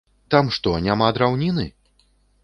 [0.35, 1.67] Там што, няма драўніны?